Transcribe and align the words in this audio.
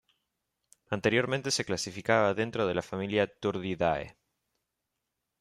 Anteriormente 0.89 1.51
se 1.51 1.63
clasificaba 1.63 2.33
dentro 2.33 2.65
de 2.65 2.73
la 2.73 2.81
familia 2.81 3.27
Turdidae. 3.27 4.17